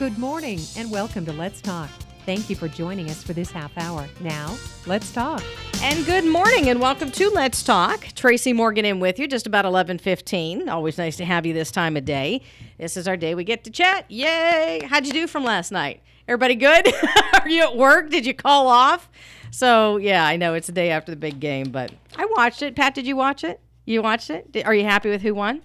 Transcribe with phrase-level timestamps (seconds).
[0.00, 1.90] Good morning and welcome to Let's Talk.
[2.24, 4.08] Thank you for joining us for this half hour.
[4.20, 5.42] Now, let's talk.
[5.82, 8.06] And good morning and welcome to Let's Talk.
[8.14, 10.70] Tracy Morgan in with you, just about 11:15.
[10.70, 12.40] Always nice to have you this time of day.
[12.78, 14.10] This is our day we get to chat.
[14.10, 14.80] Yay!
[14.88, 16.00] How'd you do from last night?
[16.26, 16.90] Everybody good?
[17.42, 18.08] Are you at work?
[18.08, 19.10] Did you call off?
[19.50, 22.74] So, yeah, I know it's the day after the big game, but I watched it.
[22.74, 23.60] Pat, did you watch it?
[23.84, 24.64] You watched it?
[24.64, 25.60] Are you happy with who won?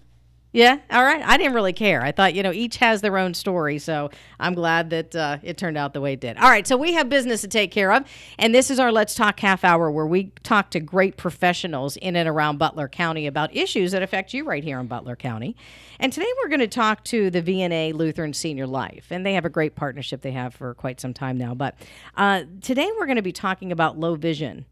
[0.56, 1.22] Yeah, all right.
[1.22, 2.02] I didn't really care.
[2.02, 3.78] I thought, you know, each has their own story.
[3.78, 4.10] So
[4.40, 6.38] I'm glad that uh, it turned out the way it did.
[6.38, 6.66] All right.
[6.66, 8.06] So we have business to take care of.
[8.40, 12.16] And this is our Let's Talk half hour where we talk to great professionals in
[12.16, 15.58] and around Butler County about issues that affect you right here in Butler County.
[16.00, 19.08] And today we're going to talk to the VNA Lutheran Senior Life.
[19.10, 21.54] And they have a great partnership they have for quite some time now.
[21.54, 21.76] But
[22.16, 24.64] uh, today we're going to be talking about low vision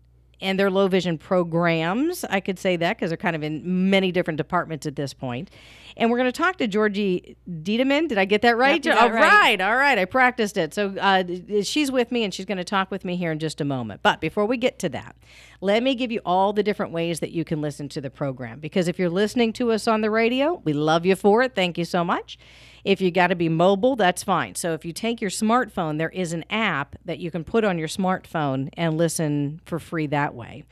[0.44, 2.24] and their low vision programs.
[2.26, 5.50] I could say that because they're kind of in many different departments at this point.
[5.96, 8.10] And we're going to talk to Georgie Dieteman.
[8.10, 8.84] Did I get that right?
[8.84, 9.22] got all right.
[9.22, 9.98] right, all right.
[9.98, 10.74] I practiced it.
[10.74, 11.24] So uh,
[11.64, 14.02] she's with me, and she's going to talk with me here in just a moment.
[14.04, 15.16] But before we get to that,
[15.62, 18.60] let me give you all the different ways that you can listen to the program.
[18.60, 21.56] Because if you're listening to us on the radio, we love you for it.
[21.56, 22.38] Thank you so much.
[22.84, 24.56] If you got to be mobile, that's fine.
[24.56, 27.78] So if you take your smartphone, there is an app that you can put on
[27.78, 30.64] your smartphone and listen for free that way.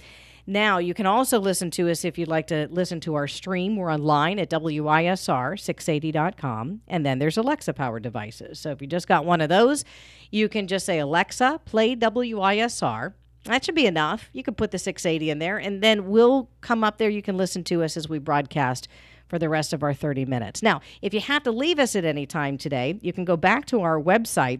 [0.47, 3.77] Now, you can also listen to us if you'd like to listen to our stream.
[3.77, 6.81] We're online at WISR680.com.
[6.87, 8.59] And then there's Alexa powered devices.
[8.59, 9.85] So if you just got one of those,
[10.31, 13.13] you can just say, Alexa, play WISR.
[13.45, 14.29] That should be enough.
[14.33, 17.09] You can put the 680 in there, and then we'll come up there.
[17.09, 18.87] You can listen to us as we broadcast
[19.31, 20.61] for the rest of our 30 minutes.
[20.61, 23.65] Now, if you have to leave us at any time today, you can go back
[23.67, 24.59] to our website.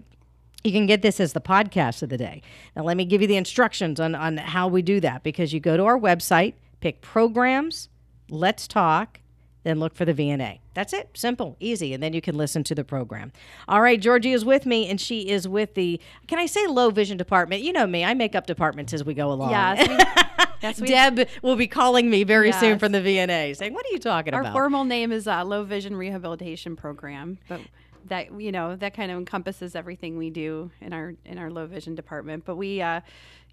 [0.64, 2.42] You can get this as the podcast of the day.
[2.74, 5.60] Now, let me give you the instructions on, on how we do that because you
[5.60, 7.90] go to our website, pick programs,
[8.30, 9.20] let's talk,
[9.64, 10.60] then look for the VNA.
[10.74, 11.10] That's it.
[11.14, 11.94] Simple, easy.
[11.94, 13.32] And then you can listen to the program.
[13.68, 16.90] All right, Georgie is with me, and she is with the, can I say low
[16.90, 17.62] vision department?
[17.62, 19.52] You know me, I make up departments as we go along.
[19.52, 23.74] Yes, we, yes, we, Deb will be calling me very soon from the VNA saying,
[23.74, 24.56] What are you talking our about?
[24.56, 27.62] Our formal name is uh, Low Vision Rehabilitation Program, but
[28.08, 31.66] that you know that kind of encompasses everything we do in our in our low
[31.68, 32.46] vision department.
[32.46, 33.02] But we, uh,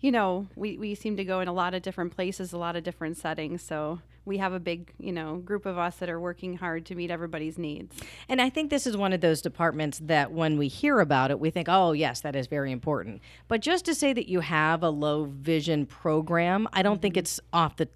[0.01, 2.77] you know, we we seem to go in a lot of different places, a lot
[2.77, 3.63] of different settings.
[3.63, 6.95] So we have a big you know group of us that are working hard to
[6.95, 7.97] meet everybody's needs.
[8.29, 11.41] And I think this is one of those departments that when we hear about it,
[11.41, 13.21] we think, oh, yes, that is very important.
[13.49, 17.21] But just to say that you have a low vision program, I don't think mm-hmm.
[17.21, 17.89] it's off the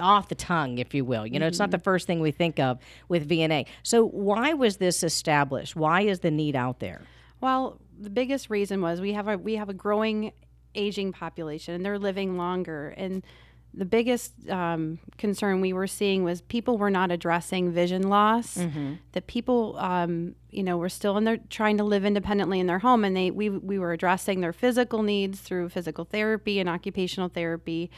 [0.00, 1.84] off the tongue if you will you know it's not the mm-hmm.
[1.84, 6.30] first thing we think of with vna so why was this established why is the
[6.30, 7.02] need out there
[7.40, 10.32] Well, the biggest reason was we have a we have a growing
[10.74, 12.94] aging population, and they're living longer.
[12.96, 13.24] And
[13.72, 18.56] the biggest um, concern we were seeing was people were not addressing vision loss.
[19.12, 22.80] That people, um, you know, were still in their trying to live independently in their
[22.80, 27.28] home, and they we we were addressing their physical needs through physical therapy and occupational
[27.28, 27.90] therapy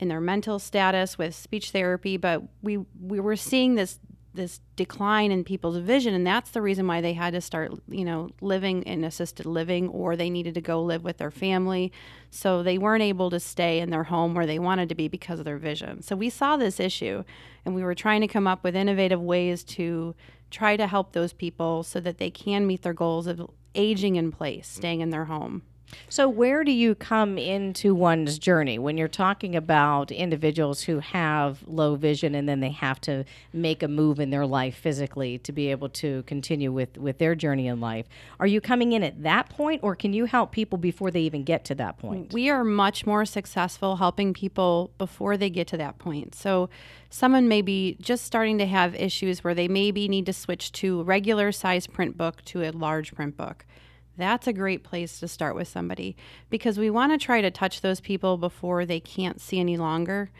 [0.00, 3.98] in their mental status with speech therapy, but we we were seeing this
[4.38, 8.04] this decline in people's vision and that's the reason why they had to start you
[8.04, 11.92] know living in assisted living or they needed to go live with their family.
[12.30, 15.38] So they weren't able to stay in their home where they wanted to be because
[15.38, 16.02] of their vision.
[16.02, 17.24] So we saw this issue
[17.64, 20.14] and we were trying to come up with innovative ways to
[20.50, 24.32] try to help those people so that they can meet their goals of aging in
[24.32, 25.62] place staying in their home
[26.10, 31.62] So, where do you come into one's journey when you're talking about individuals who have
[31.66, 35.52] low vision and then they have to make a move in their life physically to
[35.52, 38.06] be able to continue with, with their journey in life?
[38.40, 41.44] Are you coming in at that point, or can you help people before they even
[41.44, 42.32] get to that point?
[42.32, 46.34] We are much more successful helping people before they get to that point.
[46.34, 46.70] So,
[47.10, 51.02] someone may be just starting to have issues where they maybe need to switch to
[51.02, 53.64] regular size print book to a large print book.
[54.18, 56.16] That's a great place to start with somebody
[56.50, 60.30] because we want to try to touch those people before they can't see any longer.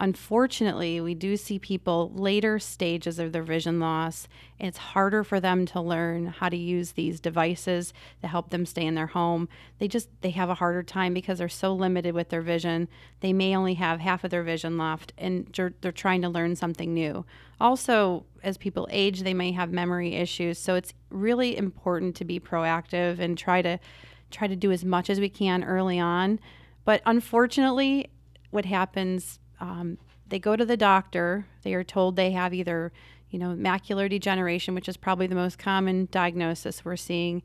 [0.00, 4.28] Unfortunately, we do see people later stages of their vision loss.
[4.60, 8.86] It's harder for them to learn how to use these devices to help them stay
[8.86, 9.48] in their home.
[9.80, 12.88] They just they have a harder time because they're so limited with their vision.
[13.20, 16.94] They may only have half of their vision left and they're, trying to learn something
[16.94, 17.24] new.
[17.60, 20.58] Also, as people age, they may have memory issues.
[20.58, 23.80] So it's really important to be proactive and try to
[24.30, 26.38] try to do as much as we can early on.
[26.84, 28.10] But unfortunately,
[28.50, 32.92] what happens um, they go to the doctor they are told they have either
[33.30, 37.42] you know macular degeneration which is probably the most common diagnosis we're seeing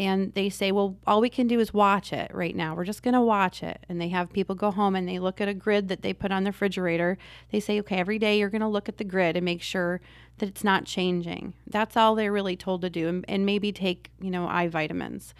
[0.00, 2.74] and they say, well, all we can do is watch it right now.
[2.74, 3.84] We're just going to watch it.
[3.86, 6.32] And they have people go home and they look at a grid that they put
[6.32, 7.18] on the refrigerator.
[7.50, 10.00] They say, okay, every day you're going to look at the grid and make sure
[10.38, 11.52] that it's not changing.
[11.66, 15.34] That's all they're really told to do, and, and maybe take, you know, eye vitamins.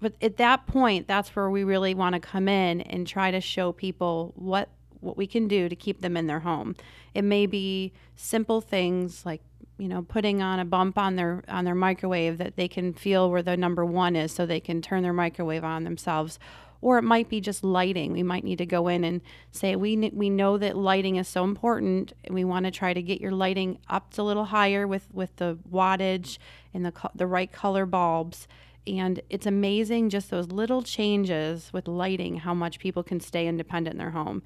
[0.00, 3.42] But at that point, that's where we really want to come in and try to
[3.42, 4.70] show people what
[5.06, 6.76] what we can do to keep them in their home.
[7.14, 9.40] It may be simple things like
[9.78, 13.30] you know putting on a bump on their on their microwave that they can feel
[13.30, 16.38] where the number one is so they can turn their microwave on themselves.
[16.82, 18.12] Or it might be just lighting.
[18.12, 21.42] We might need to go in and say we we know that lighting is so
[21.44, 22.12] important.
[22.24, 25.08] And we want to try to get your lighting up to a little higher with
[25.12, 26.38] with the wattage
[26.74, 28.46] and the the right color bulbs.
[28.86, 33.94] And it's amazing just those little changes with lighting how much people can stay independent
[33.94, 34.42] in their home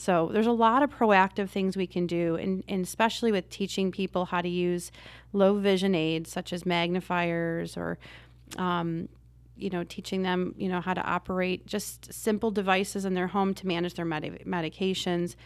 [0.00, 3.90] so there's a lot of proactive things we can do, and, and, especially with teaching
[3.90, 4.90] people how to use
[5.32, 7.98] low vision aids such as magnifiers or,
[8.58, 9.08] um,
[9.56, 13.54] you know, teaching them, you know, how to operate just simple devices in their home
[13.54, 15.36] to manage their med- medications,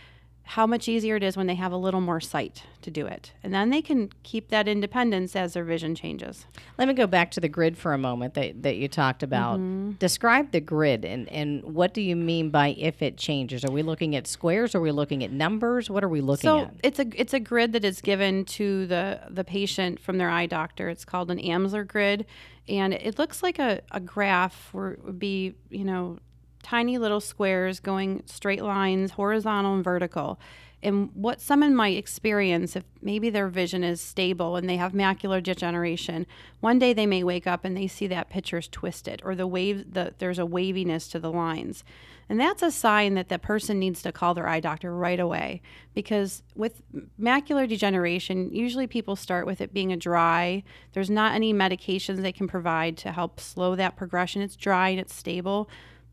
[0.43, 3.33] how much easier it is when they have a little more sight to do it.
[3.43, 6.47] And then they can keep that independence as their vision changes.
[6.77, 9.61] Let me go back to the grid for a moment that, that you talked about.
[9.61, 9.93] Mm-hmm.
[9.93, 13.65] Describe the grid and, and what do you mean by if it changes?
[13.65, 14.75] Are we looking at squares?
[14.75, 15.89] Are we looking at numbers?
[15.89, 16.75] What are we looking so at?
[16.83, 20.47] it's a it's a grid that is given to the the patient from their eye
[20.47, 20.89] doctor.
[20.89, 22.27] It's called an Amsler grid.
[22.69, 26.19] And it looks like a, a graph where it would be, you know,
[26.63, 30.39] tiny little squares going straight lines, horizontal and vertical.
[30.83, 35.43] And what someone might experience if maybe their vision is stable and they have macular
[35.43, 36.27] degeneration,
[36.61, 39.93] one day they may wake up and they see that picture's twisted or the wave
[39.93, 41.85] the, there's a waviness to the lines.
[42.31, 45.61] And that's a sign that the person needs to call their eye doctor right away
[45.93, 46.81] because with
[47.21, 50.63] macular degeneration, usually people start with it being a dry.
[50.93, 54.41] There's not any medications they can provide to help slow that progression.
[54.41, 55.69] It's dry and it's stable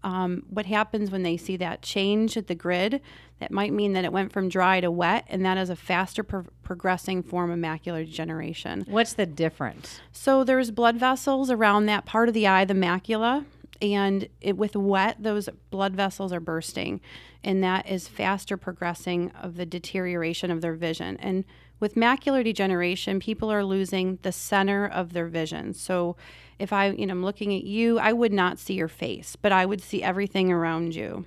[0.07, 3.01] um, what happens when they see that change at the grid,
[3.41, 6.23] that might mean that it went from dry to wet, and that is a faster
[6.23, 8.85] pro- progressing form of macular degeneration.
[8.87, 9.99] What's the difference?
[10.13, 13.43] So there's blood vessels around that part of the eye, the macula,
[13.81, 17.01] and it, with wet, those blood vessels are bursting,
[17.43, 21.17] and that is faster progressing of the deterioration of their vision.
[21.17, 21.43] And
[21.79, 25.73] with macular degeneration, people are losing the center of their vision.
[25.73, 26.15] So
[26.59, 29.51] if I, you know, I'm looking at you, I would not see your face, but
[29.51, 31.25] I would see everything around you.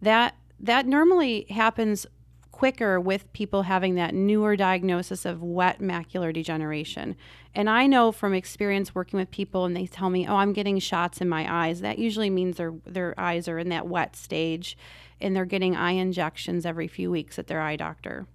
[0.00, 2.06] That that normally happens
[2.50, 7.14] quicker with people having that newer diagnosis of wet macular degeneration.
[7.54, 10.80] And I know from experience working with people and they tell me, "Oh, I'm getting
[10.80, 14.76] shots in my eyes." That usually means their their eyes are in that wet stage
[15.20, 18.26] and they're getting eye injections every few weeks at their eye doctor.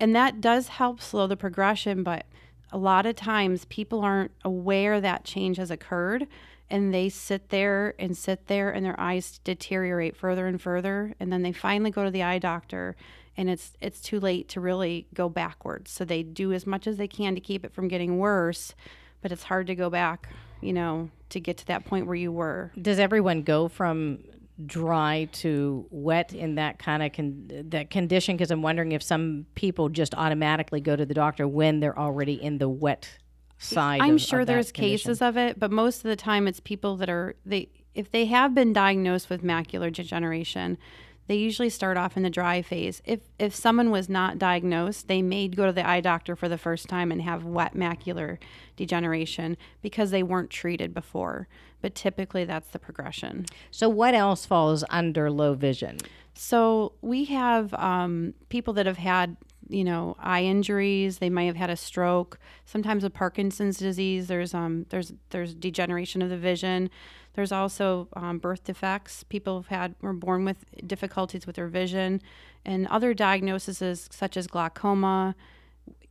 [0.00, 2.24] And that does help slow the progression, but
[2.72, 6.26] a lot of times people aren't aware that change has occurred
[6.70, 11.32] and they sit there and sit there and their eyes deteriorate further and further and
[11.32, 12.94] then they finally go to the eye doctor
[13.36, 15.90] and it's it's too late to really go backwards.
[15.90, 18.74] So they do as much as they can to keep it from getting worse
[19.20, 20.28] but it's hard to go back
[20.60, 22.72] you know to get to that point where you were.
[22.80, 24.20] Does everyone go from
[24.66, 29.46] dry to wet in that kind of con- that condition because I'm wondering if some
[29.54, 33.18] people just automatically go to the doctor when they're already in the wet
[33.58, 34.00] side.
[34.00, 36.96] I'm of, sure of there's cases of it, but most of the time it's people
[36.96, 40.78] that are they if they have been diagnosed with macular degeneration,
[41.26, 43.02] they usually start off in the dry phase.
[43.04, 46.58] If if someone was not diagnosed, they may go to the eye doctor for the
[46.58, 48.38] first time and have wet macular
[48.76, 51.46] degeneration because they weren't treated before.
[51.82, 53.46] But typically that's the progression.
[53.70, 55.98] So what else falls under low vision?
[56.34, 59.36] So we have um, people that have had
[59.70, 64.52] you know eye injuries they might have had a stroke sometimes with parkinson's disease there's
[64.52, 66.90] um there's there's degeneration of the vision
[67.34, 69.24] there's also um, birth defects.
[69.24, 72.20] People have had were born with difficulties with their vision,
[72.64, 75.34] and other diagnoses such as glaucoma.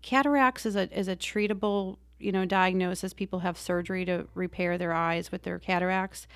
[0.01, 3.13] Cataracts is a is a treatable you know diagnosis.
[3.13, 6.27] People have surgery to repair their eyes with their cataracts.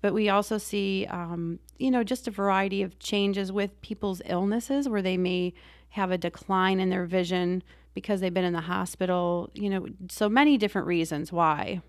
[0.00, 4.86] But we also see, um, you know, just a variety of changes with people's illnesses
[4.86, 5.54] where they may
[5.94, 7.62] have a decline in their vision
[7.94, 11.80] because they've been in the hospital, you know, so many different reasons why.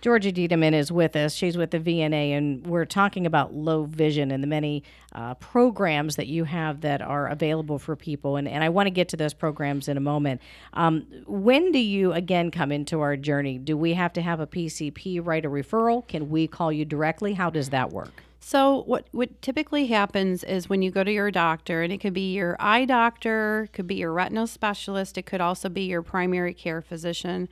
[0.00, 1.34] Georgiann Dieteman is with us.
[1.34, 6.16] She's with the VNA, and we're talking about low vision and the many uh, programs
[6.16, 8.36] that you have that are available for people.
[8.36, 10.40] And, and I want to get to those programs in a moment.
[10.72, 13.58] Um, when do you, again, come into our journey?
[13.58, 16.08] Do we have to have a PCP write a referral?
[16.08, 17.34] Can we call you directly?
[17.34, 18.22] How does that work?
[18.44, 22.12] So what what typically happens is when you go to your doctor, and it could
[22.12, 26.52] be your eye doctor, could be your retinal specialist, it could also be your primary
[26.52, 27.48] care physician.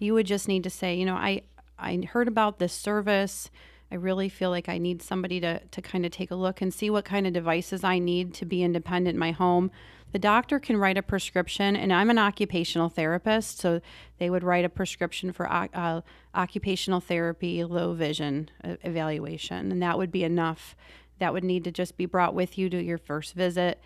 [0.00, 1.42] You would just need to say, you know, I
[1.78, 3.50] I heard about this service.
[3.92, 6.74] I really feel like I need somebody to, to kind of take a look and
[6.74, 9.70] see what kind of devices I need to be independent in my home.
[10.12, 13.80] The doctor can write a prescription, and I'm an occupational therapist, so
[14.18, 16.02] they would write a prescription for uh,
[16.34, 20.76] occupational therapy, low vision uh, evaluation, and that would be enough.
[21.18, 23.80] That would need to just be brought with you to your first visit,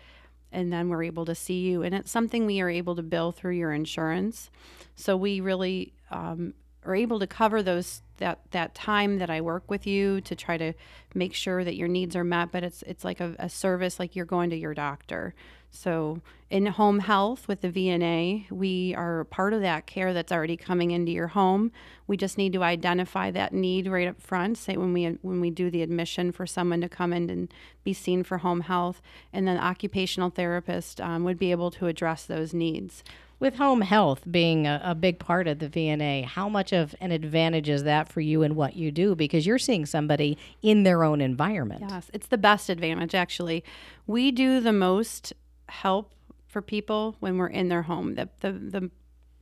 [0.51, 1.81] and then we're able to see you.
[1.81, 4.49] And it's something we are able to bill through your insurance.
[4.95, 6.53] So we really um,
[6.87, 10.57] are able to cover those that that time that I work with you to try
[10.57, 10.73] to
[11.13, 12.51] make sure that your needs are met.
[12.51, 15.33] But it's it's like a, a service like you're going to your doctor.
[15.69, 20.55] So in home health with the VNA, we are part of that care that's already
[20.55, 21.73] coming into your home.
[22.07, 24.57] We just need to identify that need right up front.
[24.57, 27.53] Say when we when we do the admission for someone to come in and
[27.83, 29.01] be seen for home health,
[29.33, 33.03] and then occupational therapist um, would be able to address those needs
[33.39, 37.11] with home health being a, a, big part of the VNA, how much of an
[37.11, 39.15] advantage is that for you and what you do?
[39.15, 41.83] Because you're seeing somebody in their own environment.
[41.87, 43.63] Yes, it's the best advantage, actually.
[44.07, 45.33] We do the most
[45.69, 46.13] help
[46.47, 48.15] for people when we're in their home.
[48.15, 48.91] The, the, the,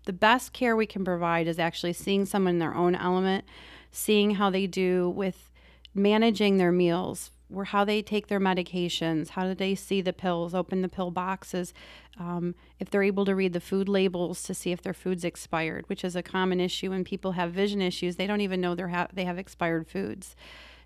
[0.06, 3.46] the best care we can provide is actually seeing someone in their own element,
[3.92, 5.52] seeing how they do with
[5.94, 10.54] managing their meals, where how they take their medications, how do they see the pills,
[10.54, 11.74] open the pill boxes,
[12.20, 15.88] um, if they're able to read the food labels to see if their food's expired,
[15.88, 18.16] which is a common issue when people have vision issues.
[18.16, 20.36] They don't even know they ha- they have expired foods.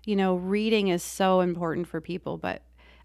[0.04, 2.62] You know, reading is so important for people, but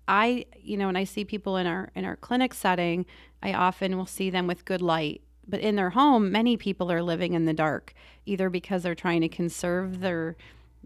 [0.07, 3.05] I, you know, when I see people in our in our clinic setting,
[3.41, 5.21] I often will see them with good light.
[5.47, 7.93] But in their home, many people are living in the dark,
[8.25, 10.35] either because they're trying to conserve their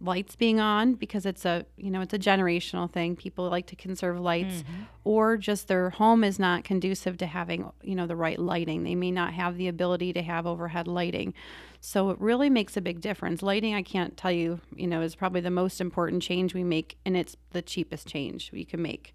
[0.02, 3.16] lights being on because it's a you know it's a generational thing.
[3.16, 4.84] People like to conserve lights mm-hmm.
[5.04, 8.84] or just their home is not conducive to having you know the right lighting.
[8.84, 11.34] They may not have the ability to have overhead lighting.
[11.82, 13.42] So it really makes a big difference.
[13.42, 16.98] Lighting i can't tell you you know is probably the most important change we make
[17.06, 19.14] and it's the cheapest change we can make.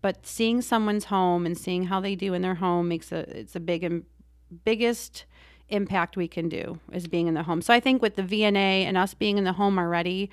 [0.00, 3.56] But seeing someone's home and seeing how they do in their home makes a it's
[3.56, 4.04] a big and
[4.64, 5.24] biggest
[5.68, 7.62] impact we can do is being in the home.
[7.62, 10.30] So I think with the VNA and us being in the home already,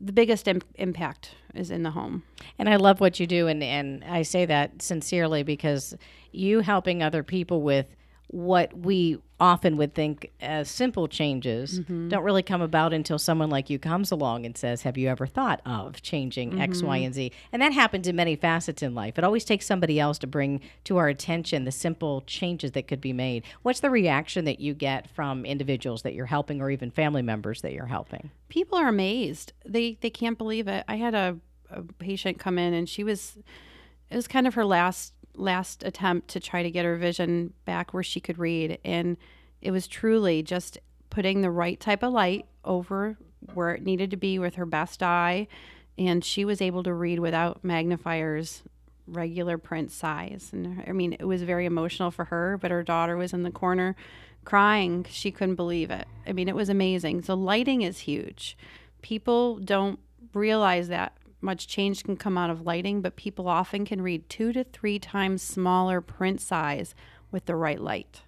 [0.00, 2.22] the biggest Im- impact is in the home.
[2.58, 5.96] And I love what you do, and and I say that sincerely because
[6.32, 7.86] you helping other people with
[8.28, 12.08] what we often would think as simple changes mm-hmm.
[12.08, 15.26] don't really come about until someone like you comes along and says, Have you ever
[15.26, 16.60] thought of changing mm-hmm.
[16.60, 17.32] X, Y, and Z?
[17.52, 19.16] And that happens in many facets in life.
[19.16, 23.00] It always takes somebody else to bring to our attention the simple changes that could
[23.00, 23.44] be made.
[23.62, 27.62] What's the reaction that you get from individuals that you're helping or even family members
[27.62, 28.30] that you're helping?
[28.48, 29.52] People are amazed.
[29.64, 30.84] They they can't believe it.
[30.86, 31.38] I had a,
[31.70, 33.38] a patient come in and she was
[34.10, 37.94] it was kind of her last last attempt to try to get her vision back
[37.94, 38.78] where she could read.
[38.84, 39.16] And
[39.60, 40.78] it was truly just
[41.10, 43.16] putting the right type of light over
[43.54, 45.48] where it needed to be with her best eye.
[45.96, 48.62] And she was able to read without magnifiers,
[49.06, 50.50] regular print size.
[50.52, 53.50] And I mean, it was very emotional for her, but her daughter was in the
[53.50, 53.96] corner
[54.48, 55.04] crying.
[55.10, 56.06] She couldn't believe it.
[56.26, 57.22] I mean, it was amazing.
[57.22, 58.56] So, lighting is huge.
[59.02, 59.98] People don't
[60.32, 64.52] realize that much change can come out of lighting, but people often can read two
[64.52, 66.94] to three times smaller print size
[67.30, 68.22] with the right light.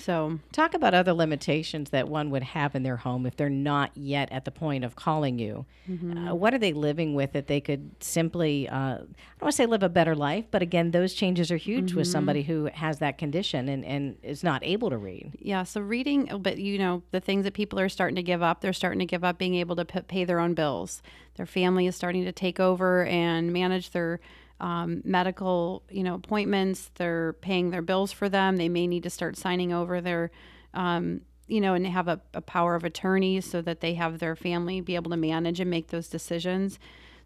[0.00, 3.90] So, talk about other limitations that one would have in their home if they're not
[3.94, 5.66] yet at the point of calling you.
[5.88, 6.28] Mm-hmm.
[6.28, 9.56] Uh, what are they living with that they could simply, uh, I don't want to
[9.56, 11.98] say live a better life, but again, those changes are huge mm-hmm.
[11.98, 15.32] with somebody who has that condition and, and is not able to read.
[15.38, 18.60] Yeah, so reading, but you know, the things that people are starting to give up,
[18.60, 21.02] they're starting to give up being able to p- pay their own bills.
[21.36, 24.20] Their family is starting to take over and manage their
[24.60, 26.90] um, medical, you know, appointments.
[26.94, 28.56] They're paying their bills for them.
[28.56, 30.30] They may need to start signing over their,
[30.74, 34.36] um, you know, and have a, a power of attorney so that they have their
[34.36, 36.78] family be able to manage and make those decisions.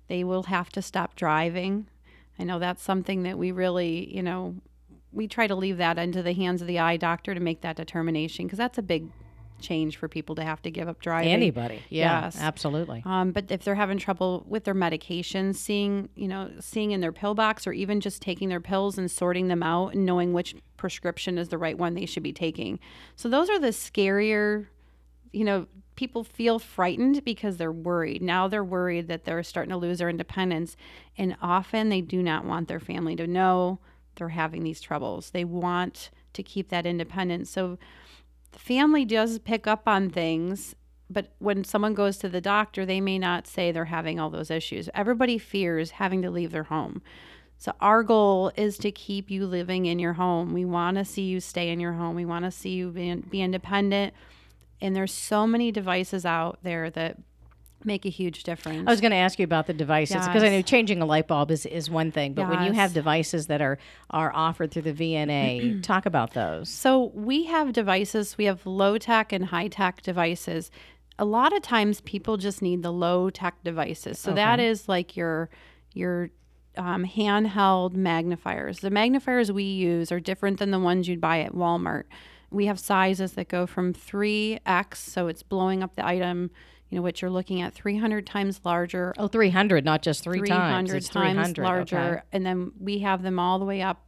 [0.09, 1.87] They will have to stop driving.
[2.39, 4.57] I know that's something that we really, you know,
[5.12, 7.77] we try to leave that into the hands of the eye doctor to make that
[7.77, 9.11] determination because that's a big
[9.62, 11.33] change for people to have to give up driving.
[11.33, 12.38] Anybody, yeah, yes.
[12.38, 13.02] absolutely.
[13.07, 17.12] Um, but if they're having trouble with their medications, seeing you know seeing in their
[17.12, 20.54] pill box, or even just taking their pills and sorting them out and knowing which
[20.76, 22.78] prescription is the right one they should be taking.
[23.16, 24.66] So those are the scarier,
[25.33, 25.66] you know.
[25.95, 28.23] People feel frightened because they're worried.
[28.23, 30.75] Now they're worried that they're starting to lose their independence.
[31.19, 33.78] And often they do not want their family to know
[34.16, 35.31] they're having these troubles.
[35.31, 37.50] They want to keep that independence.
[37.50, 37.78] So
[38.53, 40.75] the family does pick up on things,
[41.11, 44.51] but when someone goes to the doctor, they may not say they're having all those
[44.51, 44.89] issues.
[44.95, 47.03] Everybody fears having to leave their home.
[47.59, 50.53] So, our goal is to keep you living in your home.
[50.53, 52.17] We want to see you stay in your home.
[52.17, 54.15] We want to see you be, be independent
[54.83, 57.17] and there's so many devices out there that
[57.85, 58.85] make a huge difference.
[58.87, 60.53] I was going to ask you about the devices because I Yes.
[60.53, 63.61] know changing a light bulb is, is one thing, but when you have devices that
[63.62, 63.79] are
[64.11, 66.69] are offered through the VNA, talk about those.
[66.69, 70.71] So we have devices, we have low tech and high tech devices.
[71.19, 74.19] A lot of times people just need the low tech devices.
[74.19, 75.51] So that is like your
[75.93, 76.31] your
[76.77, 78.81] um, handheld magnifiers.
[78.81, 82.05] The magnifiers we use are different than the ones you'd buy at Walmart.
[82.51, 86.51] We have sizes that go from 3x, so it's blowing up the item,
[86.93, 90.91] you know, what you're looking at 300 times larger, Oh, 300, not just three times.
[90.91, 92.21] 300 It's times 300, larger okay.
[92.33, 94.05] and then we have them all the way up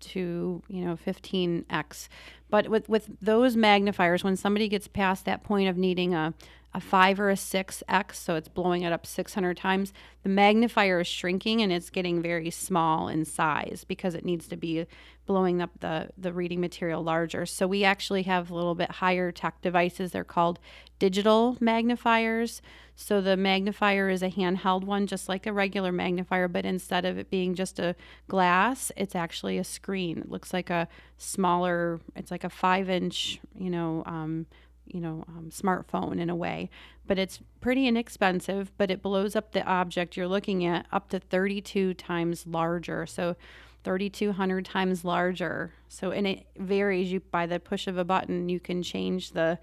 [0.00, 2.06] to you know 15x
[2.50, 6.32] but with with those magnifiers when somebody gets past that point of needing a
[6.78, 9.92] a 5 or a 6x so it's blowing it up 600 times
[10.22, 14.56] the magnifier is shrinking and it's getting very small in size because it needs to
[14.56, 14.86] be
[15.26, 19.32] blowing up the the reading material larger so we actually have a little bit higher
[19.32, 20.60] tech devices they're called
[21.00, 22.62] digital magnifiers
[23.00, 27.16] so the magnifier is a handheld one, just like a regular magnifier, but instead of
[27.16, 27.94] it being just a
[28.26, 30.18] glass, it's actually a screen.
[30.18, 32.00] It looks like a smaller.
[32.16, 34.46] It's like a five-inch, you know, um,
[34.92, 36.70] you know, um, smartphone in a way.
[37.06, 38.72] But it's pretty inexpensive.
[38.76, 43.06] But it blows up the object you're looking at up to 32 times larger.
[43.06, 43.36] So
[43.84, 45.72] 3,200 times larger.
[45.88, 47.12] So and it varies.
[47.12, 49.58] You by the push of a button, you can change the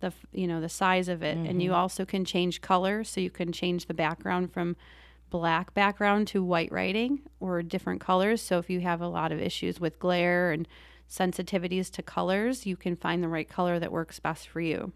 [0.00, 3.30] the you know the size of it and you also can change color so you
[3.30, 4.76] can change the background from
[5.30, 9.40] black background to white writing or different colors so if you have a lot of
[9.40, 10.68] issues with glare and
[11.08, 14.92] sensitivities to colors you can find the right color that works best for you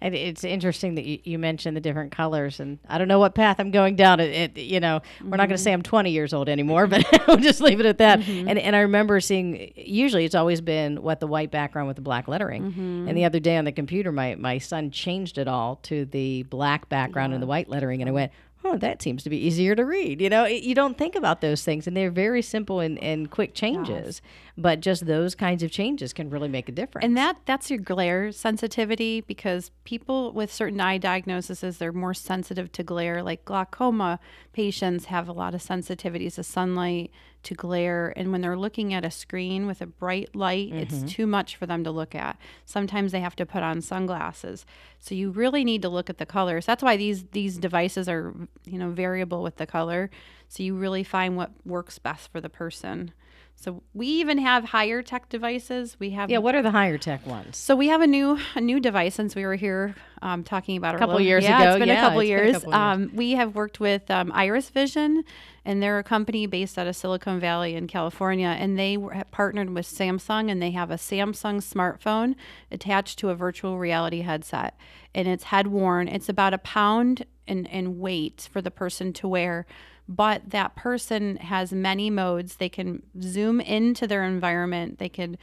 [0.00, 3.34] And it's interesting that you, you mentioned the different colors, and I don't know what
[3.34, 4.20] path I'm going down.
[4.20, 5.62] It, it you know, we're not going to mm-hmm.
[5.62, 8.20] say I'm 20 years old anymore, but we'll just leave it at that.
[8.20, 8.48] Mm-hmm.
[8.48, 9.72] And and I remember seeing.
[9.76, 12.70] Usually, it's always been what the white background with the black lettering.
[12.70, 13.08] Mm-hmm.
[13.08, 16.44] And the other day on the computer, my my son changed it all to the
[16.44, 18.32] black background and the white lettering, and I went.
[18.68, 20.20] Oh, that seems to be easier to read.
[20.20, 23.30] You know, it- you don't think about those things, and they're very simple and, and
[23.30, 24.20] quick changes.
[24.58, 27.04] But just those kinds of changes can really make a difference.
[27.04, 32.72] And that that's your glare sensitivity because people with certain eye diagnoses they're more sensitive
[32.72, 33.22] to glare.
[33.22, 34.18] Like glaucoma
[34.52, 37.10] patients have a lot of sensitivities to sunlight,
[37.46, 41.06] to glare, and when they're looking at a screen with a bright light, it's mm-hmm.
[41.06, 42.36] too much for them to look at.
[42.64, 44.66] Sometimes they have to put on sunglasses.
[44.98, 46.66] So you really need to look at the colors.
[46.66, 50.10] That's why these these devices are, you know, variable with the color.
[50.48, 53.12] So you really find what works best for the person.
[53.58, 55.96] So we even have higher tech devices.
[55.98, 57.56] We have yeah, what are the higher tech ones?
[57.56, 60.94] so we have a new a new device since we were here um, talking about
[60.94, 61.70] a Couple little- years yeah, ago.
[61.70, 62.52] It's been Yeah, a couple it's been a years.
[62.52, 63.08] couple years.
[63.10, 65.24] Um, we have worked with um, Iris Vision,
[65.64, 69.70] and they're a company based out of Silicon Valley in California, and they were, partnered
[69.70, 72.34] with Samsung, and they have a Samsung smartphone
[72.70, 74.76] attached to a virtual reality headset,
[75.14, 76.08] and it's head worn.
[76.08, 79.66] It's about a pound in, in weight for the person to wear
[80.08, 82.56] but that person has many modes.
[82.56, 84.98] They can zoom into their environment.
[84.98, 85.36] They can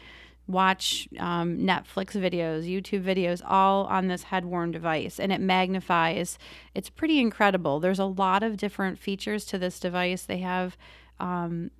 [0.47, 6.37] watch um, Netflix videos, YouTube videos, all on this head worn device, and it magnifies.
[6.75, 7.79] It's pretty incredible.
[7.79, 10.23] There's a lot of different features to this device.
[10.23, 10.77] They have.
[11.19, 11.71] Um,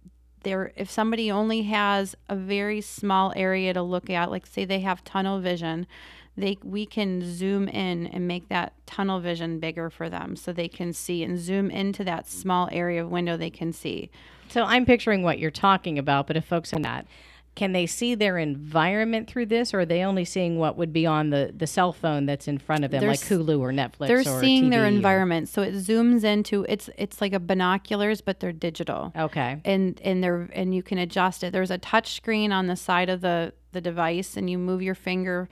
[0.44, 4.82] there, if somebody only has a very small area to look at, like say they
[4.82, 5.88] have tunnel vision,
[6.36, 10.68] they we can zoom in and make that tunnel vision bigger for them so they
[10.68, 14.10] can see and zoom into that small area of window they can see.
[14.50, 17.06] So I'm picturing what you're talking about, but if folks are not,
[17.56, 21.06] can they see their environment through this, or are they only seeing what would be
[21.06, 24.08] on the, the cell phone that's in front of them, They're like Hulu or Netflix?
[24.08, 27.40] They're or seeing their TV or- environment, so it zooms into it's it's like a
[27.40, 29.14] binoculars, but they're digital.
[29.16, 29.62] Okay.
[29.66, 31.54] and and they're and you can adjust it.
[31.54, 34.96] There's a touch screen on the side of the the device, and you move your
[34.96, 35.48] finger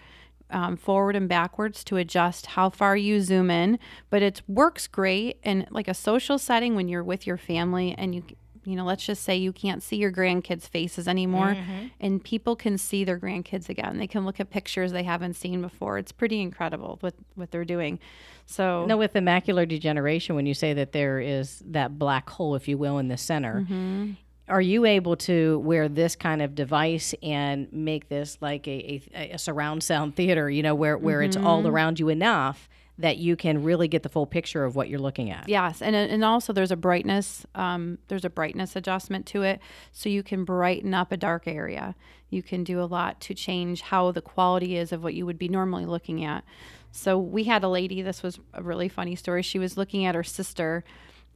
[0.52, 3.80] um, forward and backwards to adjust how far you zoom in.
[4.10, 8.16] But it works great in like a social setting when you're with your family and
[8.16, 8.24] you.
[8.64, 11.58] You know, let's just say you can't see your grandkids' faces anymore,
[12.00, 13.98] and people can see their grandkids again.
[13.98, 15.98] They can look at pictures they haven't seen before.
[15.98, 17.98] It's pretty incredible what what they're doing.
[18.46, 22.54] So No, with the macular degeneration, when you say that there is that black hole,
[22.54, 24.12] if you will, in the center, Mm-hmm.
[24.52, 29.32] Are you able to wear this kind of device and make this like a, a,
[29.32, 31.68] a surround sound theater, you know, where, where it's all Mm-hmm.
[31.68, 35.32] around you enough that you can really get the full picture of what you're looking
[35.32, 35.48] at?
[35.50, 39.60] Yes, and and also there's a brightness um, there's a brightness adjustment to it,
[39.92, 41.96] so you can brighten up a dark area.
[42.30, 45.40] You can do a lot to change how the quality is of what you would
[45.40, 46.44] be normally looking at.
[46.92, 48.02] So we had a lady.
[48.02, 49.42] This was a really funny story.
[49.42, 50.84] She was looking at her sister,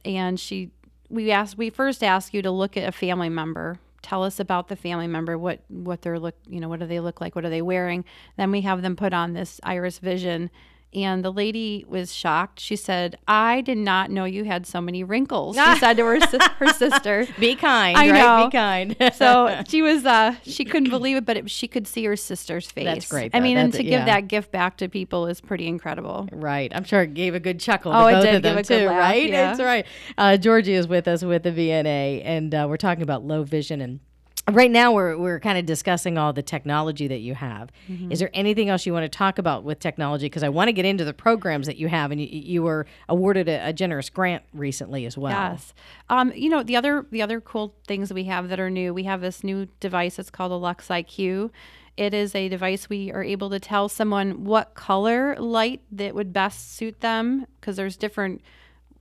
[0.04, 0.70] and she
[1.08, 4.68] we asked we first ask you to look at a family member tell us about
[4.68, 7.44] the family member, what what they're look, you know, what do they look like, what
[7.44, 8.04] are they wearing.
[8.36, 10.48] Then we have them put on this Iris Vision
[10.94, 12.58] and the lady was shocked.
[12.60, 16.18] She said, "I did not know you had so many wrinkles." She said to her
[16.58, 18.18] her sister, "Be kind, I right?
[18.18, 18.46] know.
[18.46, 22.04] Be kind." so she was uh, she couldn't believe it, but it, she could see
[22.04, 22.84] her sister's face.
[22.84, 23.42] That's great, I though.
[23.44, 23.98] mean, and That's- to yeah.
[23.98, 26.28] give that gift back to people is pretty incredible.
[26.32, 26.72] Right.
[26.74, 28.62] I'm sure it gave a good chuckle Oh, to it both did of them a
[28.62, 29.28] good too, laugh, right?
[29.28, 29.46] yeah.
[29.48, 29.86] That's right.
[30.16, 33.80] Uh, Georgie is with us with the VNA, and uh, we're talking about low vision
[33.80, 34.00] and.
[34.48, 37.72] Right now, we're, we're kind of discussing all the technology that you have.
[37.90, 38.12] Mm-hmm.
[38.12, 40.26] Is there anything else you want to talk about with technology?
[40.26, 42.86] Because I want to get into the programs that you have, and you, you were
[43.08, 45.32] awarded a, a generous grant recently as well.
[45.32, 45.74] Yes.
[46.08, 49.02] Um, you know, the other the other cool things we have that are new, we
[49.02, 50.16] have this new device.
[50.16, 51.50] It's called a Lux IQ.
[51.96, 56.32] It is a device we are able to tell someone what color light that would
[56.32, 58.42] best suit them because there's different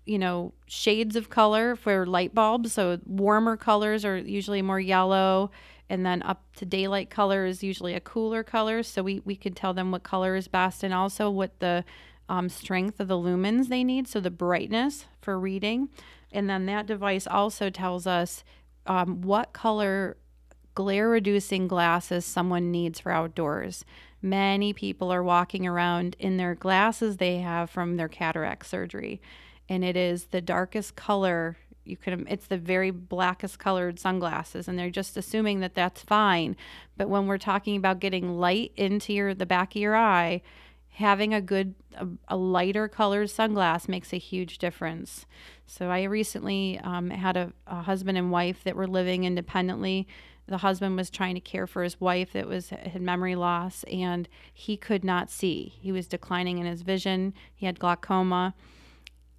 [0.06, 2.74] you know shades of color for light bulbs.
[2.74, 5.52] So warmer colors are usually more yellow
[5.90, 8.82] and then up to daylight color is usually a cooler color.
[8.84, 11.86] So we, we could tell them what color is best and also what the
[12.28, 15.90] um, strength of the lumens they need so the brightness for reading.
[16.32, 18.44] And then that device also tells us
[18.88, 20.18] um, what color
[20.74, 23.86] glare reducing glasses someone needs for outdoors.
[24.22, 29.22] Many people are walking around in their glasses they have from their cataract surgery,
[29.70, 31.58] and it is the darkest color.
[31.84, 36.56] You can it's the very blackest colored sunglasses and they're just assuming that that's fine.
[36.98, 40.42] But when we're talking about getting light into your the back of your eye,
[40.90, 45.26] having a good a, a lighter colored sunglass makes a huge difference.
[45.68, 50.08] So i recently um, had a, a husband and wife that were living independently.
[50.48, 54.30] The husband was trying to care for his wife that was had memory loss and
[54.54, 55.74] he could not see.
[55.82, 57.34] He was declining in his vision.
[57.54, 58.54] He had glaucoma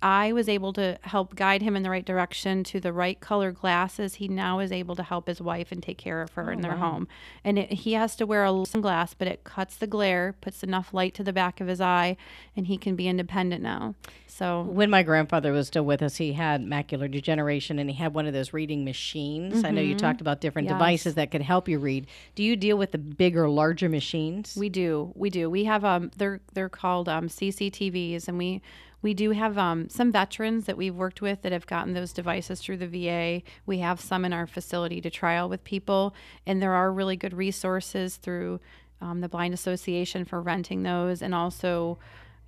[0.02, 3.50] I was able to help guide him in the right direction to the right color
[3.50, 4.16] glasses.
[4.16, 6.76] He now is able to help his wife and take care of her in their
[6.76, 7.08] home.
[7.42, 10.92] And it, he has to wear a sunglass, but it cuts the glare, puts enough
[10.92, 12.18] light to the back of his eye,
[12.54, 13.94] and he can be independent now.
[14.26, 18.12] So When my grandfather was still with us, he had macular degeneration and he had
[18.12, 19.64] one of those reading machines.
[19.64, 20.74] I know you talked about different Yes.
[20.74, 22.06] devices that could help you read.
[22.34, 24.54] Do you deal with the bigger, larger machines?
[24.58, 25.48] We do, we do.
[25.48, 28.60] We have um, they're they're called um, CCTVs, and we
[29.06, 32.60] we do have um, some veterans that we've worked with that have gotten those devices
[32.60, 33.40] through the VA.
[33.64, 36.12] We have some in our facility to trial with people,
[36.44, 38.58] and there are really good resources through
[39.00, 42.00] um, the Blind Association for renting those, and also.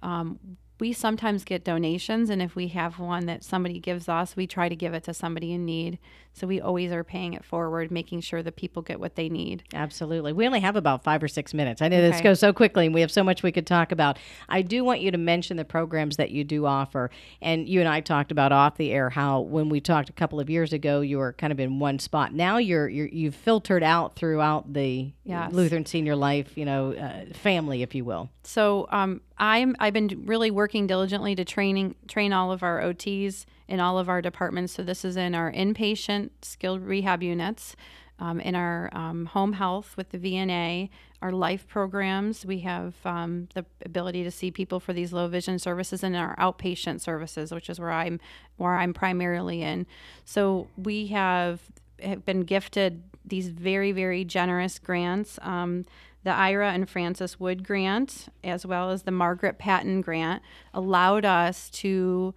[0.02, 0.40] Um,
[0.80, 4.68] we sometimes get donations, and if we have one that somebody gives us, we try
[4.68, 5.98] to give it to somebody in need.
[6.38, 9.64] So we always are paying it forward, making sure that people get what they need.
[9.74, 10.32] Absolutely.
[10.32, 11.82] We only have about five or six minutes.
[11.82, 14.18] I know this goes so quickly and we have so much we could talk about.
[14.48, 17.10] I do want you to mention the programs that you do offer.
[17.42, 20.40] And you and I talked about off the air how when we talked a couple
[20.40, 22.32] of years ago, you were kind of in one spot.
[22.32, 25.52] Now you're, you're you've filtered out throughout the Yes.
[25.52, 28.30] Lutheran Senior Life, you know, uh, family, if you will.
[28.44, 33.44] So um, I'm I've been really working diligently to training train all of our OTs
[33.68, 34.72] in all of our departments.
[34.72, 37.76] So this is in our inpatient skilled rehab units,
[38.18, 40.88] um, in our um, home health with the VNA,
[41.22, 42.44] our life programs.
[42.44, 46.34] We have um, the ability to see people for these low vision services, and our
[46.36, 48.18] outpatient services, which is where I'm
[48.56, 49.86] where I'm primarily in.
[50.24, 51.60] So we have
[52.02, 55.38] have been gifted these very very generous grants.
[55.42, 55.84] Um,
[56.24, 60.42] the Ira and Francis Wood grant, as well as the Margaret Patton grant,
[60.74, 62.34] allowed us to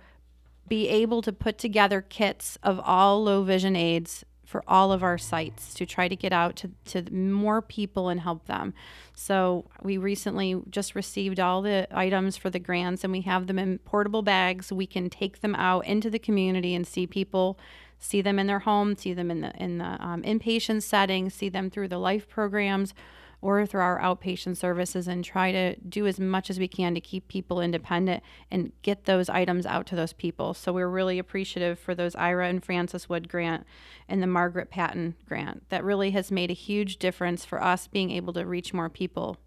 [0.72, 5.18] be able to put together kits of all low vision aids for all of our
[5.18, 8.74] sites to try to get out to, to more people and help them.
[9.14, 13.60] So we recently just received all the items for the grants and we have them
[13.60, 14.72] in portable bags.
[14.72, 17.60] We can take them out into the community and see people
[18.00, 21.50] see them in their home, see them in the in the um, inpatient setting, see
[21.50, 22.94] them through the life programs
[23.42, 27.02] or through our outpatient services and try to do as much as we can to
[27.02, 30.54] keep people independent and get those items out to those people.
[30.54, 33.66] So we're really appreciative for those Ira and Francis Wood grant
[34.08, 35.68] and the Margaret Patton grant.
[35.70, 39.38] That really has made a huge difference for us being able to reach more people.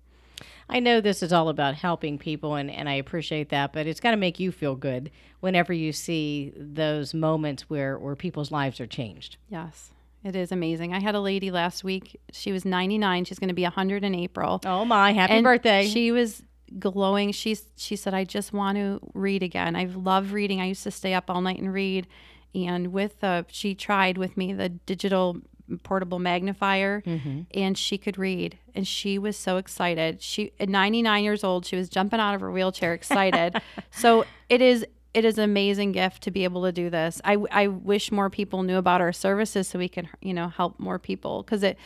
[0.69, 4.01] I know this is all about helping people, and, and I appreciate that, but it's
[4.01, 8.81] got to make you feel good whenever you see those moments where, where people's lives
[8.81, 9.37] are changed.
[9.49, 9.93] Yes.
[10.25, 10.95] It is amazing.
[10.95, 12.19] I had a lady last week.
[12.33, 13.27] She was 99.
[13.27, 14.61] She's going to be 100 in April.
[14.65, 15.13] Oh, my.
[15.13, 15.87] Happy and birthday.
[15.87, 16.43] She was
[16.79, 17.33] glowing.
[17.33, 19.77] She's she said, I just want to read again.
[19.77, 20.61] I love reading.
[20.61, 22.07] I used to stay up all night and read.
[22.55, 25.39] And with the she tried with me the digital
[25.83, 27.43] portable magnifier mm-hmm.
[27.55, 30.23] and she could read and she was so excited.
[30.23, 33.61] She at 99 years old, she was jumping out of her wheelchair excited.
[33.91, 37.21] so it is it is an amazing gift to be able to do this.
[37.25, 40.79] I, I wish more people knew about our services so we can, you know, help
[40.81, 41.79] more people because it,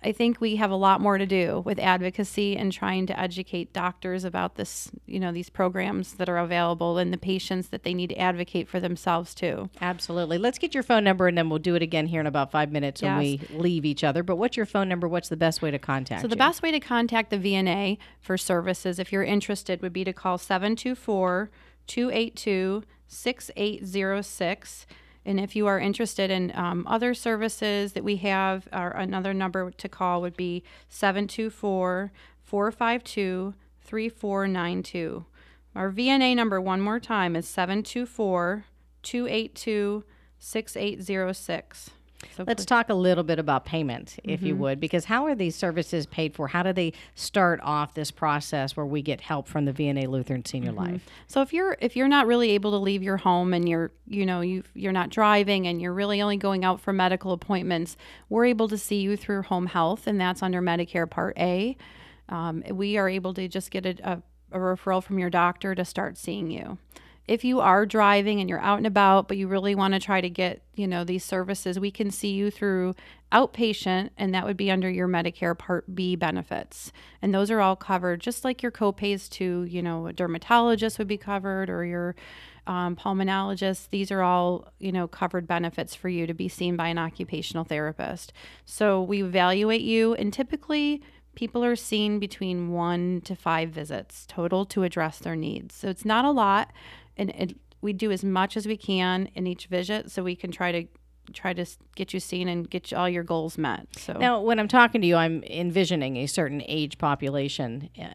[0.00, 3.72] I think we have a lot more to do with advocacy and trying to educate
[3.72, 7.94] doctors about this, you know, these programs that are available and the patients that they
[7.94, 9.70] need to advocate for themselves too.
[9.80, 10.38] Absolutely.
[10.38, 12.70] Let's get your phone number and then we'll do it again here in about five
[12.70, 14.22] minutes when we leave each other.
[14.22, 15.08] But what's your phone number?
[15.08, 16.38] What's the best way to contact So the you?
[16.38, 20.38] best way to contact the VNA for services, if you're interested, would be to call
[20.38, 21.50] 724
[21.88, 24.86] 282 6806.
[25.24, 29.70] And if you are interested in um, other services that we have, our, another number
[29.70, 35.24] to call would be 724 452 3492.
[35.74, 38.64] Our VNA number, one more time, is 724
[39.02, 40.04] 282
[40.38, 41.90] 6806.
[42.36, 45.54] So Let's talk a little bit about payment, if you would, because how are these
[45.54, 46.48] services paid for?
[46.48, 50.44] How do they start off this process where we get help from the VNA Lutheran
[50.44, 51.06] Senior Life?
[51.28, 54.26] So if you're if you're not really able to leave your home and you're you
[54.26, 57.96] know you you're not driving and you're really only going out for medical appointments,
[58.28, 61.76] we're able to see you through home health, and that's under Medicare Part A.
[62.28, 65.84] Um, we are able to just get a, a, a referral from your doctor to
[65.84, 66.78] start seeing you.
[67.28, 70.20] If you are driving and you're out and about, but you really want to try
[70.20, 72.94] to get you know these services, we can see you through
[73.30, 77.76] outpatient, and that would be under your Medicare Part B benefits, and those are all
[77.76, 82.16] covered, just like your copays to you know a dermatologist would be covered or your
[82.66, 83.90] um, pulmonologist.
[83.90, 87.64] These are all you know covered benefits for you to be seen by an occupational
[87.64, 88.32] therapist.
[88.64, 91.02] So we evaluate you, and typically
[91.38, 95.72] people are seen between one to five visits total to address their needs.
[95.72, 96.72] So it's not a lot,
[97.18, 100.50] and it, we do as much as we can in each visit, so we can
[100.50, 100.86] try to
[101.34, 103.86] try to get you seen and get all your goals met.
[103.98, 107.90] So Now, when I'm talking to you, I'm envisioning a certain age population.
[108.00, 108.06] Uh,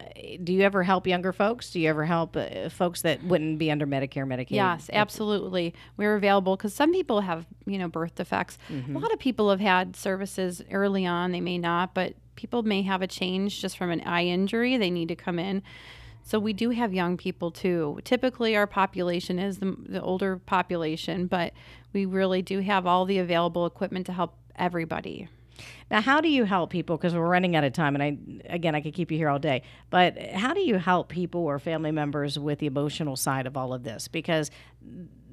[0.43, 1.69] do you ever help younger folks?
[1.69, 4.49] Do you ever help uh, folks that wouldn't be under Medicare, Medicaid?
[4.51, 5.75] Yes, absolutely.
[5.95, 8.57] We're available because some people have, you know, birth defects.
[8.71, 11.31] A lot of people have had services early on.
[11.33, 14.77] They may not, but people may have a change just from an eye injury.
[14.77, 15.61] They need to come in.
[16.23, 17.99] So we do have young people too.
[18.03, 21.53] Typically, our population is the, the older population, but
[21.91, 25.27] we really do have all the available equipment to help everybody.
[25.91, 26.97] Now, how do you help people?
[26.97, 29.37] Because we're running out of time, and I again I could keep you here all
[29.37, 29.61] day.
[29.89, 33.73] But how do you help people or family members with the emotional side of all
[33.73, 34.07] of this?
[34.07, 34.49] Because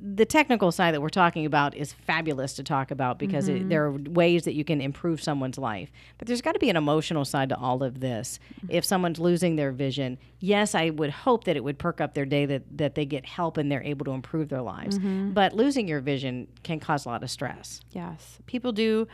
[0.02, 3.84] the technical side that we're talking about is fabulous to talk about because it, there
[3.84, 5.90] are ways that you can improve someone's life.
[6.18, 8.38] But there's got to be an emotional side to all of this.
[8.68, 12.24] If someone's losing their vision, yes, I would hope that it would perk up their
[12.24, 14.98] day that, that they get help and they're able to improve their lives.
[14.98, 15.32] Mm-hmm.
[15.32, 17.80] But losing your vision can cause a lot of stress.
[17.90, 19.06] Yes, people do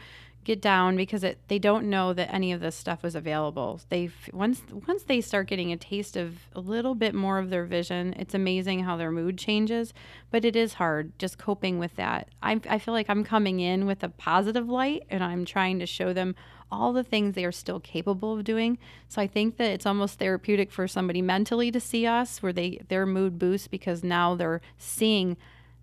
[0.47, 3.81] get down because it, they don't know that any of this stuff was available.
[3.89, 7.65] They once once they start getting a taste of a little bit more of their
[7.65, 9.93] vision, it's amazing how their mood changes.
[10.31, 12.29] But it is hard just coping with that.
[12.43, 15.87] I, I feel like I'm coming in with a positive light, and I'm trying to
[15.87, 16.37] show them
[16.71, 18.79] all the things they are still capable of doing.
[19.09, 22.81] So I think that it's almost therapeutic for somebody mentally to see us, where they
[22.89, 25.37] their mood boosts because now they're seeing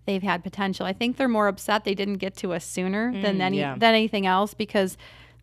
[0.06, 0.86] they've had potential.
[0.86, 3.74] I think they're more upset they didn't get to us sooner than mm, any yeah.
[3.74, 4.96] than anything else because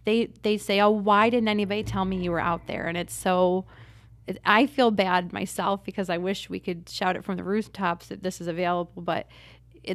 [0.06, 3.13] they they say, "Oh, why didn't anybody tell me you were out there?" And it's
[3.13, 3.65] so
[4.28, 8.08] it, I feel bad myself because I wish we could shout it from the rooftops
[8.08, 9.28] that this is available, but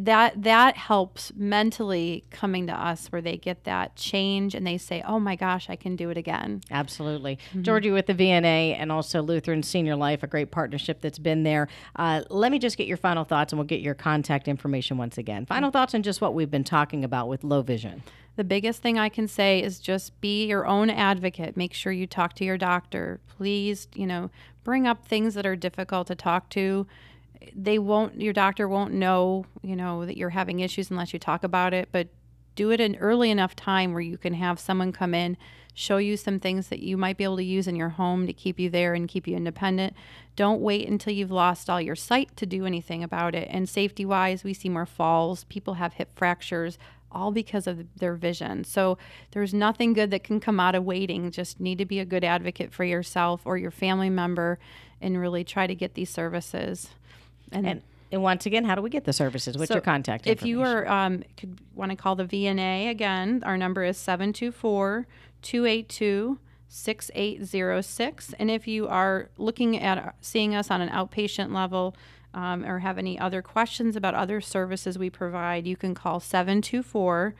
[0.01, 5.03] that that helps mentally coming to us where they get that change and they say,
[5.07, 7.39] "Oh my gosh, I can do it again." Absolutely.
[7.61, 11.69] Georgie with the VNA and also Lutheran Senior Life, a great partnership that's been there.
[11.95, 15.19] Uh, let me just get your final thoughts and we'll get your contact information once
[15.19, 15.47] again.
[15.47, 18.03] Final thoughts on just what we've been talking about with low vision.
[18.37, 21.57] The biggest thing I can say is just be your own advocate.
[21.57, 23.21] Make sure you talk to your doctor.
[23.27, 24.31] Please, you know,
[24.63, 26.87] bring up things that are difficult to talk to.
[27.55, 31.45] They won't, your doctor won't know, you know, that you're having issues unless you talk
[31.45, 32.09] about it, but
[32.55, 35.37] do it in early enough time where you can have someone come in,
[35.75, 38.33] show you some things that you might be able to use in your home to
[38.33, 39.95] keep you there and keep you independent.
[40.35, 43.47] Don't wait until you've lost all your sight to do anything about it.
[43.51, 46.79] And safety wise, we see more falls, people have hip fractures,
[47.13, 48.65] all because of their vision.
[48.65, 48.99] So
[49.31, 51.31] there's nothing good that can come out of waiting.
[51.31, 54.59] Just need to be a good advocate for yourself or your family member
[55.01, 56.91] and really try to get these services.
[57.53, 57.83] And, And,
[58.13, 59.59] and once again, how do we get the services?
[59.59, 63.43] What's so your contact If you are um, could want to call the VNA again,
[63.45, 65.07] our number is 724
[65.43, 68.35] 282 6806.
[68.39, 71.97] And if you are looking at uh, seeing us on an outpatient level
[72.35, 77.35] um, or have any other questions about other services we provide, you can call 724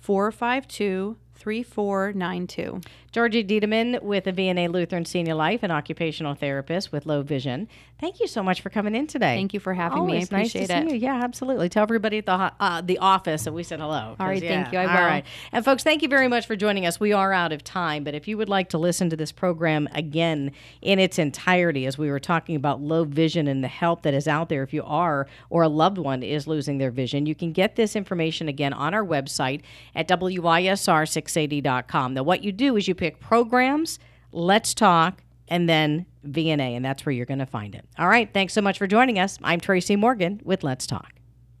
[0.00, 2.80] 452 3492.
[3.10, 7.68] Georgie Dieteman with the VNA Lutheran Senior Life and occupational therapist with low vision.
[8.00, 9.34] Thank you so much for coming in today.
[9.34, 10.12] Thank you for having me.
[10.12, 11.00] I Always nice to appreciate see you.
[11.00, 11.68] Yeah, absolutely.
[11.68, 14.14] Tell everybody at the uh, the office that we said hello.
[14.20, 14.78] All right, thank you.
[14.78, 15.06] I will.
[15.06, 15.24] right.
[15.52, 17.00] And folks, thank you very much for joining us.
[17.00, 19.88] We are out of time, but if you would like to listen to this program
[19.92, 24.14] again in its entirety, as we were talking about low vision and the help that
[24.14, 27.34] is out there if you are or a loved one is losing their vision, you
[27.34, 29.62] can get this information again on our website
[29.94, 32.14] at WISR680.com.
[32.14, 33.98] Now, what you do is you pick programs,
[34.32, 37.86] Let's Talk, and then VNA, and that's where you're going to find it.
[37.98, 38.30] All right.
[38.34, 39.38] Thanks so much for joining us.
[39.42, 41.14] I'm Tracy Morgan with Let's Talk.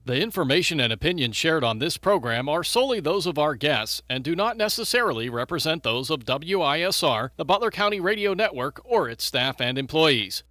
[0.04, 4.24] The information and opinions shared on this program are solely those of our guests and
[4.24, 9.60] do not necessarily represent those of WISR, the Butler County Radio Network, or its staff
[9.60, 10.44] and employees.